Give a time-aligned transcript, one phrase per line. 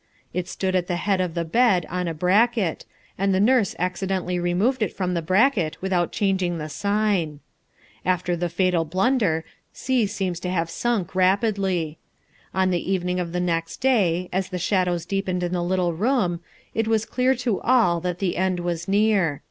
[0.33, 2.85] It stood at the head of the bed on a bracket,
[3.19, 7.39] and the nurse accidentally removed it from the bracket without changing the sign.
[8.03, 11.99] After the fatal blunder C seems to have sunk rapidly.
[12.51, 16.39] On the evening of the next day, as the shadows deepened in the little room,
[16.73, 19.39] it was clear to all that the end was near.